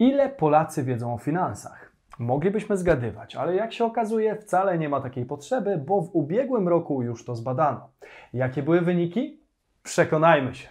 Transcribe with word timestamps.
Ile 0.00 0.28
Polacy 0.28 0.84
wiedzą 0.84 1.14
o 1.14 1.18
finansach? 1.18 1.92
Moglibyśmy 2.18 2.76
zgadywać, 2.76 3.36
ale 3.36 3.54
jak 3.54 3.72
się 3.72 3.84
okazuje, 3.84 4.36
wcale 4.36 4.78
nie 4.78 4.88
ma 4.88 5.00
takiej 5.00 5.24
potrzeby, 5.26 5.82
bo 5.86 6.02
w 6.02 6.10
ubiegłym 6.12 6.68
roku 6.68 7.02
już 7.02 7.24
to 7.24 7.36
zbadano. 7.36 7.90
Jakie 8.32 8.62
były 8.62 8.80
wyniki? 8.80 9.40
Przekonajmy 9.82 10.54
się. 10.54 10.68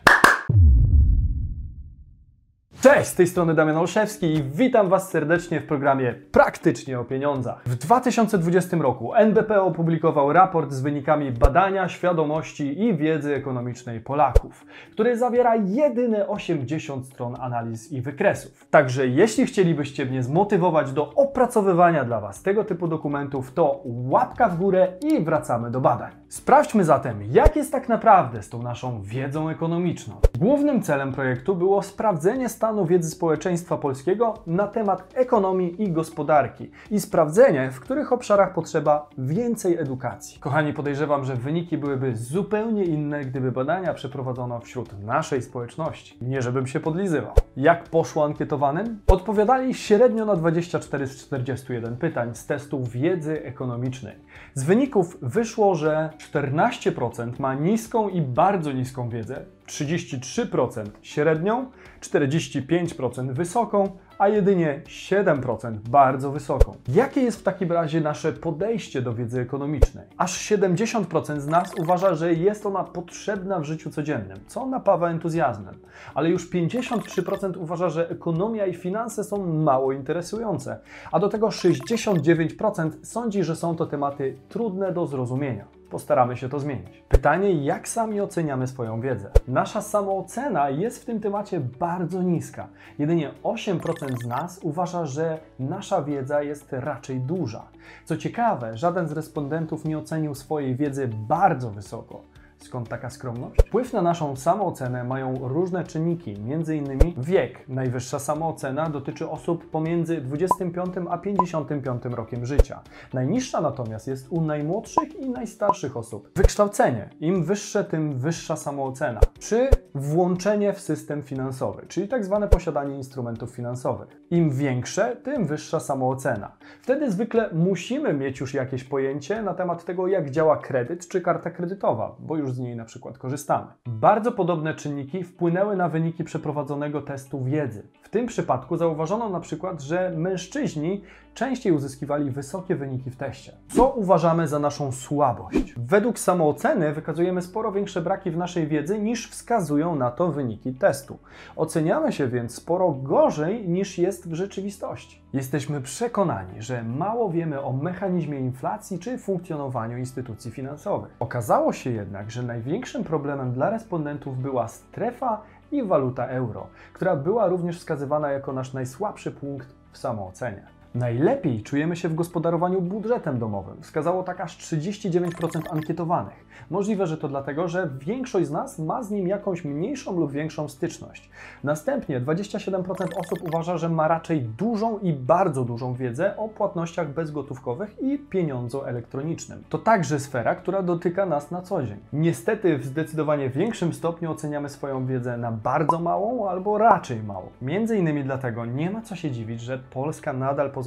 Cześć, 2.82 3.10
z 3.10 3.16
tej 3.16 3.28
strony 3.28 3.54
Damian 3.54 3.78
Olszewski 3.78 4.34
i 4.34 4.44
witam 4.44 4.90
Was 4.90 5.10
serdecznie 5.10 5.62
w 5.62 5.68
programie 5.68 6.16
Praktycznie 6.32 7.00
o 7.00 7.04
Pieniądzach. 7.04 7.62
W 7.66 7.76
2020 7.76 8.78
roku 8.78 9.16
NBP 9.16 9.62
opublikował 9.62 10.34
raport 10.34 10.72
z 10.72 10.82
wynikami 10.82 11.32
badania 11.32 11.90
świadomości 11.90 12.82
i 12.84 12.98
wiedzy 12.98 13.36
ekonomicznej 13.36 14.02
Polaków, 14.02 14.66
który 14.92 15.18
zawiera 15.18 15.56
jedyne 15.56 16.28
80 16.28 17.06
stron 17.06 17.36
analiz 17.40 17.92
i 17.92 18.02
wykresów. 18.02 18.68
Także 18.70 19.08
jeśli 19.08 19.46
chcielibyście 19.46 20.06
mnie 20.06 20.24
zmotywować 20.24 20.92
do 20.92 21.14
opracowywania 21.14 22.04
dla 22.04 22.22
Was 22.22 22.44
tego 22.44 22.64
typu 22.64 22.88
dokumentów, 22.88 23.54
to 23.54 23.82
łapka 23.86 24.50
w 24.50 24.58
górę 24.58 24.88
i 25.02 25.24
wracamy 25.24 25.72
do 25.72 25.82
badań. 25.82 26.12
Sprawdźmy 26.30 26.84
zatem, 26.84 27.20
jak 27.32 27.56
jest 27.56 27.72
tak 27.72 27.90
naprawdę 27.90 28.44
z 28.44 28.50
tą 28.50 28.64
naszą 28.64 29.02
wiedzą 29.02 29.50
ekonomiczną. 29.50 30.16
Głównym 30.40 30.82
celem 30.82 31.14
projektu 31.14 31.56
było 31.56 31.84
sprawdzenie 31.84 32.50
stanu 32.50 32.67
wiedzy 32.86 33.10
społeczeństwa 33.10 33.78
polskiego 33.78 34.34
na 34.48 34.68
temat 34.68 35.14
ekonomii 35.14 35.84
i 35.84 35.92
gospodarki 35.92 36.72
i 36.92 37.00
sprawdzenie, 37.00 37.72
w 37.72 37.80
których 37.80 38.14
obszarach 38.14 38.54
potrzeba 38.54 39.10
więcej 39.18 39.78
edukacji. 39.78 40.40
Kochani, 40.40 40.74
podejrzewam, 40.74 41.26
że 41.26 41.36
wyniki 41.36 41.78
byłyby 41.78 42.16
zupełnie 42.16 42.84
inne, 42.84 43.22
gdyby 43.22 43.52
badania 43.52 43.94
przeprowadzono 43.94 44.60
wśród 44.60 45.04
naszej 45.04 45.42
społeczności. 45.42 46.18
Nie 46.22 46.42
żebym 46.42 46.68
się 46.68 46.80
podlizywał. 46.80 47.34
Jak 47.58 47.84
poszło 47.84 48.26
ankietowanym? 48.26 49.00
Odpowiadali 49.08 49.74
średnio 49.74 50.26
na 50.26 50.36
24 50.36 51.08
z 51.08 51.26
41 51.26 51.98
pytań 51.98 52.36
z 52.36 52.46
testu 52.46 52.84
wiedzy 52.84 53.44
ekonomicznej. 53.44 54.16
Z 54.54 54.64
wyników 54.64 55.18
wyszło, 55.22 55.76
że 55.76 56.10
14% 56.34 57.40
ma 57.40 57.54
niską 57.54 58.10
i 58.10 58.22
bardzo 58.22 58.72
niską 58.72 59.10
wiedzę, 59.10 59.46
33% 59.68 60.86
średnią, 61.02 61.72
45% 62.02 63.32
wysoką, 63.34 63.90
a 64.18 64.28
jedynie 64.28 64.82
7% 64.86 65.78
bardzo 65.78 66.32
wysoką. 66.32 66.76
Jakie 66.88 67.22
jest 67.22 67.40
w 67.40 67.44
takim 67.44 67.72
razie 67.72 68.02
nasze 68.02 68.34
podejście 68.34 69.02
do 69.02 69.14
wiedzy 69.14 69.42
ekonomicznej? 69.42 70.06
Aż 70.18 70.52
70% 70.52 71.40
z 71.40 71.48
nas 71.48 71.72
uważa, 71.80 72.16
że 72.16 72.34
jest 72.34 72.66
ona 72.66 72.84
potrzebna 72.84 73.60
w 73.60 73.64
życiu 73.64 73.90
codziennym, 73.90 74.38
co 74.48 74.66
napawa 74.66 75.10
entuzjazmem, 75.10 75.76
ale 76.14 76.30
już 76.30 76.52
53% 76.52 77.58
uważa, 77.58 77.90
że 77.90 78.10
ekonomia 78.10 78.66
i 78.66 78.74
finanse 78.74 79.24
są 79.24 79.48
mało 79.54 79.92
interesujące, 79.92 80.80
a 81.12 81.20
do 81.20 81.30
tego 81.30 81.48
69% 81.48 82.92
sądzi, 83.04 83.44
że 83.44 83.56
są 83.56 83.76
to 83.76 83.86
tematy 83.86 84.38
trudne 84.50 84.94
do 84.94 85.08
zrozumienia. 85.08 85.77
Postaramy 85.90 86.38
się 86.38 86.50
to 86.50 86.60
zmienić. 86.60 87.04
Pytanie, 87.10 87.54
jak 87.54 87.88
sami 87.88 88.22
oceniamy 88.22 88.68
swoją 88.68 89.02
wiedzę? 89.02 89.32
Nasza 89.48 89.82
samoocena 89.82 90.70
jest 90.70 91.02
w 91.02 91.06
tym 91.06 91.20
temacie 91.20 91.60
bardzo 91.60 92.22
niska. 92.22 92.68
Jedynie 93.00 93.32
8% 93.44 94.22
z 94.24 94.26
nas 94.26 94.60
uważa, 94.64 95.06
że 95.06 95.40
nasza 95.60 96.02
wiedza 96.02 96.44
jest 96.44 96.74
raczej 96.74 97.20
duża. 97.20 97.68
Co 98.06 98.18
ciekawe, 98.18 98.78
żaden 98.78 99.08
z 99.08 99.12
respondentów 99.12 99.86
nie 99.86 99.98
ocenił 99.98 100.36
swojej 100.36 100.76
wiedzy 100.76 101.08
bardzo 101.08 101.72
wysoko. 101.72 102.22
Skąd 102.58 102.90
taka 102.90 103.10
skromność? 103.10 103.62
Wpływ 103.68 103.94
na 103.94 104.02
naszą 104.02 104.36
samoocenę 104.36 105.04
mają 105.04 105.48
różne 105.48 105.84
czynniki, 105.84 106.36
m.in. 106.50 107.14
wiek. 107.18 107.70
Najwyższa 107.70 108.20
samoocena 108.20 108.90
dotyczy 108.90 109.30
osób 109.30 109.70
pomiędzy 109.70 110.22
25 110.22 110.94
a 111.10 111.18
55 111.18 112.06
rokiem 112.06 112.46
życia. 112.46 112.82
Najniższa 113.14 113.62
natomiast 113.62 114.08
jest 114.08 114.28
u 114.30 114.42
najmłodszych 114.42 115.16
i 115.16 115.30
najstarszych 115.30 115.98
osób. 115.98 116.32
Wykształcenie. 116.36 117.10
Im 117.20 117.44
wyższe, 117.44 117.84
tym 117.84 118.20
wyższa 118.20 118.56
samoocena. 118.56 119.20
Czy 119.40 119.70
włączenie 119.96 120.74
w 120.74 120.80
system 120.80 121.24
finansowy, 121.24 121.86
czyli 121.88 122.08
tak 122.08 122.26
zwane 122.26 122.48
posiadanie 122.48 122.96
instrumentów 122.96 123.50
finansowych. 123.52 124.08
Im 124.30 124.50
większe, 124.50 125.16
tym 125.16 125.46
wyższa 125.46 125.80
samoocena. 125.80 126.58
Wtedy 126.82 127.12
zwykle 127.12 127.50
musimy 127.54 128.14
mieć 128.14 128.40
już 128.40 128.54
jakieś 128.54 128.84
pojęcie 128.84 129.42
na 129.42 129.54
temat 129.54 129.86
tego, 129.86 130.08
jak 130.08 130.32
działa 130.32 130.58
kredyt 130.58 131.08
czy 131.08 131.22
karta 131.22 131.52
kredytowa, 131.52 132.16
bo 132.20 132.38
już 132.38 132.47
z 132.52 132.60
niej 132.60 132.76
na 132.76 132.86
przykład 132.86 133.18
korzystamy. 133.18 133.68
Bardzo 133.86 134.32
podobne 134.32 134.74
czynniki 134.74 135.24
wpłynęły 135.24 135.76
na 135.76 135.90
wyniki 135.90 136.24
przeprowadzonego 136.24 137.02
testu 137.02 137.44
wiedzy. 137.44 137.88
W 138.02 138.10
tym 138.10 138.26
przypadku 138.26 138.78
zauważono 138.78 139.30
na 139.30 139.40
przykład, 139.40 139.82
że 139.82 140.14
mężczyźni 140.18 141.02
częściej 141.34 141.74
uzyskiwali 141.74 142.32
wysokie 142.32 142.76
wyniki 142.76 143.12
w 143.12 143.16
teście. 143.16 143.54
Co 143.76 143.90
uważamy 143.90 144.48
za 144.48 144.60
naszą 144.60 144.92
słabość? 144.92 145.74
Według 145.78 146.20
samooceny 146.20 146.94
wykazujemy 146.94 147.42
sporo 147.42 147.72
większe 147.72 148.02
braki 148.02 148.32
w 148.32 148.38
naszej 148.38 148.68
wiedzy 148.68 149.00
niż 149.00 149.30
wskazują 149.30 149.96
na 149.96 150.12
to 150.12 150.32
wyniki 150.32 150.74
testu. 150.74 151.20
Oceniamy 151.56 152.12
się 152.12 152.28
więc 152.28 152.56
sporo 152.56 152.92
gorzej 152.92 153.70
niż 153.70 153.98
jest 153.98 154.30
w 154.30 154.34
rzeczywistości. 154.34 155.22
Jesteśmy 155.34 155.82
przekonani, 155.82 156.62
że 156.62 156.84
mało 156.84 157.30
wiemy 157.30 157.62
o 157.62 157.72
mechanizmie 157.74 158.40
inflacji 158.40 159.00
czy 159.00 159.18
funkcjonowaniu 159.18 159.98
instytucji 159.98 160.52
finansowych. 160.52 161.16
Okazało 161.20 161.74
się 161.74 161.90
jednak, 161.90 162.32
że 162.32 162.44
największym 162.44 163.04
problemem 163.04 163.54
dla 163.54 163.70
respondentów 163.70 164.42
była 164.42 164.68
strefa 164.68 165.42
i 165.72 165.84
waluta 165.84 166.26
euro, 166.26 166.68
która 166.94 167.16
była 167.16 167.48
również 167.48 167.80
wskazywana 167.80 168.32
jako 168.32 168.54
nasz 168.54 168.74
najsłabszy 168.74 169.32
punkt 169.32 169.68
w 169.92 169.98
samoocenie. 169.98 170.77
Najlepiej 170.98 171.64
czujemy 171.64 171.96
się 171.96 172.10
w 172.10 172.16
gospodarowaniu 172.16 172.82
budżetem 172.82 173.40
domowym. 173.40 173.82
Wskazało 173.82 174.24
tak 174.24 174.42
aż 174.42 174.58
39% 174.58 175.62
ankietowanych. 175.72 176.48
Możliwe, 176.70 177.08
że 177.08 177.18
to 177.18 177.28
dlatego, 177.28 177.68
że 177.68 177.90
większość 178.00 178.48
z 178.48 178.52
nas 178.52 178.80
ma 178.80 179.04
z 179.04 179.12
nim 179.12 179.28
jakąś 179.28 179.66
mniejszą 179.66 180.20
lub 180.20 180.32
większą 180.32 180.70
styczność. 180.70 181.30
Następnie 181.64 182.22
27% 182.22 182.84
osób 183.16 183.40
uważa, 183.48 183.78
że 183.78 183.90
ma 183.90 184.08
raczej 184.08 184.42
dużą 184.42 185.00
i 185.00 185.14
bardzo 185.14 185.66
dużą 185.66 185.94
wiedzę 185.94 186.38
o 186.38 186.50
płatnościach 186.50 187.14
bezgotówkowych 187.14 187.96
i 188.02 188.20
pieniądzu 188.20 188.84
elektronicznym. 188.86 189.64
To 189.70 189.78
także 189.78 190.20
sfera, 190.20 190.56
która 190.56 190.82
dotyka 190.82 191.26
nas 191.26 191.52
na 191.52 191.62
co 191.62 191.84
dzień. 191.84 191.98
Niestety 192.14 192.78
w 192.78 192.86
zdecydowanie 192.86 193.50
większym 193.50 193.94
stopniu 193.94 194.32
oceniamy 194.32 194.70
swoją 194.70 195.06
wiedzę 195.06 195.38
na 195.38 195.52
bardzo 195.52 196.00
małą 196.00 196.50
albo 196.50 196.78
raczej 196.78 197.24
małą. 197.24 197.50
Między 197.62 197.98
innymi 197.98 198.24
dlatego 198.24 198.66
nie 198.66 198.92
ma 198.92 199.02
co 199.02 199.16
się 199.16 199.32
dziwić, 199.32 199.62
że 199.62 199.80
Polska 199.94 200.34
nadal 200.34 200.72
pozostaje 200.72 200.87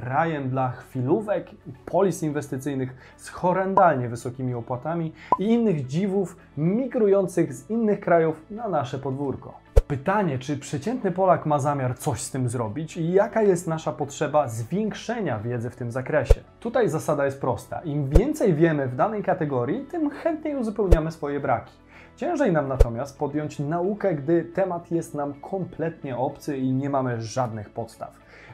rajem 0.00 0.50
dla 0.50 0.70
chwilówek 0.70 1.52
i 1.52 1.72
polis 1.86 2.22
inwestycyjnych 2.22 3.14
z 3.16 3.28
horrendalnie 3.28 4.08
wysokimi 4.08 4.54
opłatami 4.54 5.12
i 5.38 5.44
innych 5.44 5.86
dziwów 5.86 6.36
migrujących 6.56 7.54
z 7.54 7.70
innych 7.70 8.00
krajów 8.00 8.42
na 8.50 8.68
nasze 8.68 8.98
podwórko. 8.98 9.54
Pytanie, 9.90 10.38
czy 10.38 10.58
przeciętny 10.58 11.12
Polak 11.12 11.46
ma 11.46 11.58
zamiar 11.58 11.98
coś 11.98 12.20
z 12.20 12.30
tym 12.30 12.48
zrobić 12.48 12.96
i 12.96 13.12
jaka 13.12 13.42
jest 13.42 13.66
nasza 13.66 13.92
potrzeba 13.92 14.48
zwiększenia 14.48 15.38
wiedzy 15.38 15.70
w 15.70 15.76
tym 15.76 15.92
zakresie? 15.92 16.40
Tutaj 16.60 16.88
zasada 16.88 17.24
jest 17.24 17.40
prosta. 17.40 17.80
Im 17.80 18.08
więcej 18.08 18.54
wiemy 18.54 18.88
w 18.88 18.96
danej 18.96 19.22
kategorii, 19.22 19.86
tym 19.90 20.10
chętniej 20.10 20.56
uzupełniamy 20.56 21.12
swoje 21.12 21.40
braki. 21.40 21.72
Ciężej 22.16 22.52
nam 22.52 22.68
natomiast 22.68 23.18
podjąć 23.18 23.58
naukę, 23.58 24.14
gdy 24.14 24.44
temat 24.44 24.90
jest 24.90 25.14
nam 25.14 25.34
kompletnie 25.34 26.16
obcy 26.16 26.56
i 26.56 26.72
nie 26.72 26.90
mamy 26.90 27.22
żadnych 27.22 27.70
podstaw. 27.70 28.10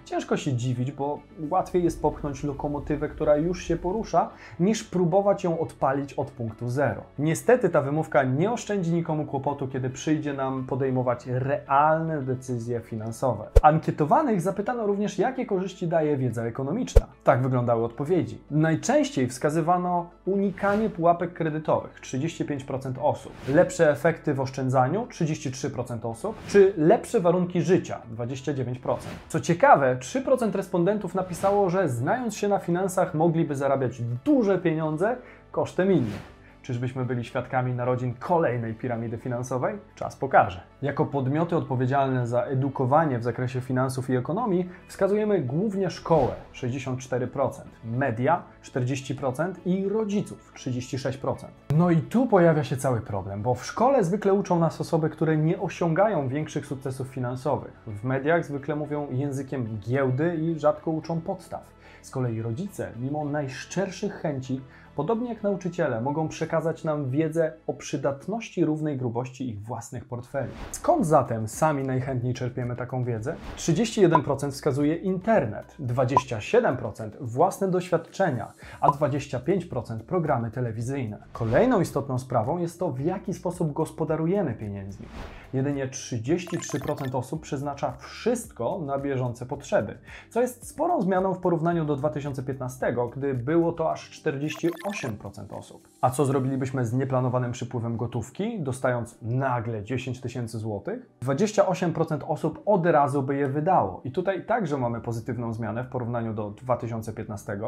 Ciężko 0.07 0.37
się 0.37 0.53
dziwić, 0.53 0.93
bo 0.93 1.19
łatwiej 1.51 1.85
jest 1.85 2.03
popchnąć 2.03 2.45
lokomotywę, 2.45 3.09
która 3.09 3.37
już 3.37 3.65
się 3.65 3.77
porusza, 3.77 4.31
niż 4.61 4.85
próbować 4.85 5.45
ją 5.45 5.61
odpalić 5.61 6.15
od 6.15 6.31
punktu 6.31 6.69
zero. 6.69 7.03
Niestety 7.19 7.69
ta 7.69 7.81
wymówka 7.81 8.23
nie 8.23 8.53
oszczędzi 8.53 8.93
nikomu 8.93 9.25
kłopotu, 9.25 9.69
kiedy 9.69 9.91
przyjdzie 9.91 10.35
nam 10.35 10.67
podejmować 10.67 11.27
realne 11.27 12.23
decyzje 12.23 12.81
finansowe. 12.81 13.49
Ankietowanych 13.63 14.41
zapytano 14.41 14.87
również, 14.87 15.19
jakie 15.19 15.47
korzyści 15.47 15.89
daje 15.89 16.17
wiedza 16.17 16.45
ekonomiczna. 16.45 17.07
Tak 17.25 17.43
wyglądały 17.43 17.85
odpowiedzi. 17.85 18.39
Najczęściej 18.51 19.29
wskazywano 19.29 20.11
unikanie 20.25 20.91
pułapek 20.91 21.33
kredytowych 21.33 22.01
35% 22.01 22.93
osób, 23.03 23.33
lepsze 23.49 23.91
efekty 23.91 24.35
w 24.35 24.41
oszczędzaniu 24.41 25.07
33% 25.11 26.11
osób, 26.11 26.37
czy 26.49 26.73
lepsze 26.77 27.21
warunki 27.21 27.63
życia 27.63 28.01
29%. 28.17 28.97
Co 29.29 29.41
ciekawe, 29.41 29.66
3% 29.75 30.55
respondentów 30.55 31.15
napisało, 31.15 31.71
że 31.71 31.89
znając 31.89 32.37
się 32.37 32.49
na 32.49 32.59
finansach 32.59 33.15
mogliby 33.15 33.57
zarabiać 33.57 34.01
duże 34.25 34.59
pieniądze 34.59 35.17
kosztem 35.53 35.93
innych. 35.93 36.36
Czyżbyśmy 36.67 37.05
byli 37.05 37.25
świadkami 37.25 37.75
narodzin 37.75 38.15
kolejnej 38.15 38.75
piramidy 38.75 39.19
finansowej? 39.19 39.79
Czas 39.95 40.17
pokaże. 40.17 40.61
Jako 40.83 41.05
podmioty 41.05 41.57
odpowiedzialne 41.57 42.27
za 42.27 42.43
edukowanie 42.43 43.19
w 43.19 43.23
zakresie 43.23 43.61
finansów 43.61 44.11
i 44.11 44.17
ekonomii 44.17 44.69
wskazujemy 44.89 45.41
głównie 45.41 45.91
szkołę 45.91 46.35
64%, 46.55 47.51
media 47.85 48.43
40% 48.65 49.53
i 49.67 49.89
rodziców 49.89 50.53
36%. 50.57 51.35
No 51.77 51.91
i 51.91 51.97
tu 51.97 52.27
pojawia 52.27 52.65
się 52.65 52.77
cały 52.77 53.01
problem, 53.01 53.43
bo 53.43 53.55
w 53.55 53.67
szkole 53.67 54.05
zwykle 54.05 54.35
uczą 54.35 54.59
nas 54.59 54.81
osoby, 54.81 55.11
które 55.11 55.37
nie 55.37 55.61
osiągają 55.61 56.29
większych 56.29 56.67
sukcesów 56.67 57.09
finansowych. 57.09 57.73
W 57.87 58.05
mediach 58.05 58.45
zwykle 58.45 58.77
mówią 58.77 59.07
językiem 59.11 59.79
giełdy 59.89 60.37
i 60.37 60.61
rzadko 60.61 60.91
uczą 60.91 61.21
podstaw. 61.21 61.77
Z 62.03 62.11
kolei 62.11 62.43
rodzice, 62.43 62.91
mimo 62.97 63.25
najszczerszych 63.25 64.15
chęci, 64.15 64.61
podobnie 64.97 65.29
jak 65.29 65.43
nauczyciele, 65.43 66.01
mogą 66.01 66.29
przekazać 66.29 66.85
nam 66.85 67.11
wiedzę 67.11 67.53
o 67.67 67.75
przydatności 67.75 68.65
równej 68.65 68.97
grubości 68.97 69.49
ich 69.49 69.63
własnych 69.63 70.05
portfeli. 70.05 70.53
Skąd 70.71 71.07
zatem 71.07 71.49
sami 71.49 71.85
najchętniej 71.85 72.35
czerpiemy 72.35 72.77
taką 72.77 73.05
wiedzę? 73.05 73.37
31% 73.57 74.51
wskazuje 74.51 74.97
internet, 74.97 75.77
27% 75.81 77.11
własne 77.21 77.71
doświadczenia, 77.71 78.53
a 78.81 78.91
25% 78.91 79.99
programy 79.99 80.51
telewizyjne. 80.51 81.19
Kolejną 81.33 81.81
istotną 81.81 82.19
sprawą 82.19 82.59
jest 82.59 82.79
to, 82.79 82.91
w 82.91 83.01
jaki 83.01 83.35
sposób 83.35 83.73
gospodarujemy 83.73 84.55
pieniędzmi. 84.55 85.07
Jedynie 85.53 85.89
33% 85.89 87.17
osób 87.17 87.43
przeznacza 87.43 87.93
wszystko 87.99 88.79
na 88.87 88.99
bieżące 88.99 89.47
potrzeby, 89.47 89.99
co 90.31 90.41
jest 90.41 90.69
sporą 90.69 91.03
zmianą 91.03 91.35
w 91.35 91.39
porównaniu 91.39 91.85
do 91.85 91.97
2015, 91.97 92.97
gdy 93.17 93.35
było 93.35 93.73
to 93.73 93.93
aż 93.93 94.11
48% 94.91 95.59
osób. 95.59 95.89
A 96.01 96.11
co 96.11 96.25
zrobilibyśmy 96.25 96.85
z 96.85 96.93
nieplanowanym 96.93 97.53
przypływem 97.53 97.97
gotówki, 97.97 98.61
dostając 98.61 99.19
nagle 99.23 99.85
10 99.85 100.21
tysięcy 100.21 100.59
złotych? 100.59 101.11
28% 101.23 102.19
osób 102.27 102.63
od 102.67 102.87
razu 102.87 103.23
by 103.23 103.37
je 103.37 103.49
wydało. 103.49 104.01
I 104.05 104.11
tutaj 104.11 104.47
także 104.47 104.79
mamy 104.79 105.01
pozytywną 105.01 105.53
zmianę 105.53 105.85
w 105.85 105.89
porównaniu 105.89 106.35
do 106.35 106.51
2015, 106.51 107.59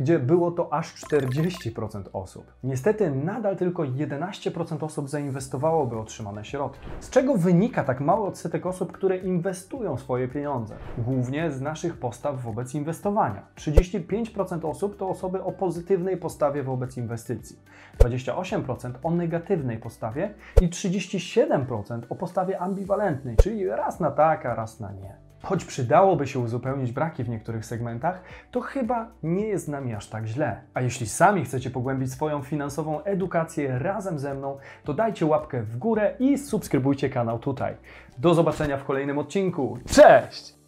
gdzie 0.00 0.18
było 0.18 0.50
to 0.50 0.72
aż 0.72 0.94
40% 0.94 2.02
osób. 2.12 2.52
Niestety 2.64 3.10
nadal 3.10 3.56
tylko 3.56 3.82
11% 3.82 4.84
osób 4.84 5.08
zainwestowałoby 5.08 5.98
otrzymane 5.98 6.44
środki. 6.44 6.86
Z 7.00 7.10
czego 7.10 7.36
wynika 7.36 7.84
tak 7.84 8.00
mały 8.00 8.26
odsetek 8.26 8.66
osób, 8.66 8.92
które 8.92 9.16
inwestują 9.16 9.96
swoje 9.96 10.28
pieniądze? 10.28 10.74
Głównie 10.98 11.50
z 11.50 11.60
naszych 11.60 11.96
postaw 11.96 12.42
wobec 12.42 12.74
inwestowania. 12.74 13.46
35% 13.56 14.70
osób 14.70 14.96
to 14.96 15.08
osoby 15.08 15.42
o 15.44 15.52
pozytywnej 15.52 16.16
postawie 16.62 16.76
wobec 16.76 16.96
inwestycji. 16.96 17.56
28% 17.98 18.92
o 19.02 19.10
negatywnej 19.10 19.78
postawie 19.78 20.34
i 20.60 20.68
37% 20.68 22.00
o 22.08 22.14
postawie 22.14 22.58
ambiwalentnej, 22.58 23.36
czyli 23.36 23.66
raz 23.66 24.00
na 24.00 24.10
tak, 24.10 24.46
a 24.46 24.54
raz 24.54 24.80
na 24.80 24.92
nie. 24.92 25.16
Choć 25.42 25.64
przydałoby 25.64 26.26
się 26.26 26.38
uzupełnić 26.38 26.92
braki 26.92 27.24
w 27.24 27.28
niektórych 27.28 27.66
segmentach, 27.66 28.22
to 28.50 28.60
chyba 28.60 29.10
nie 29.22 29.46
jest 29.46 29.64
z 29.64 29.68
nami 29.68 29.94
aż 29.94 30.08
tak 30.08 30.26
źle. 30.26 30.62
A 30.74 30.80
jeśli 30.80 31.06
sami 31.06 31.44
chcecie 31.44 31.70
pogłębić 31.70 32.12
swoją 32.12 32.42
finansową 32.42 33.02
edukację 33.02 33.78
razem 33.78 34.18
ze 34.18 34.34
mną, 34.34 34.58
to 34.84 34.94
dajcie 34.94 35.26
łapkę 35.26 35.62
w 35.62 35.76
górę 35.76 36.14
i 36.18 36.38
subskrybujcie 36.38 37.10
kanał 37.10 37.38
tutaj. 37.38 37.76
Do 38.18 38.34
zobaczenia 38.34 38.76
w 38.76 38.84
kolejnym 38.84 39.18
odcinku. 39.18 39.78
Cześć! 39.86 40.61